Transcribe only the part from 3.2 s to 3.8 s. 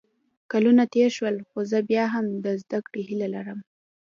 لرم